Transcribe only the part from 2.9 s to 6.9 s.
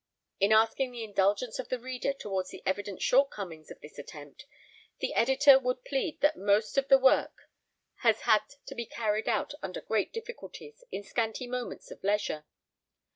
shortcomings of this attempt, the Editor would plead that most of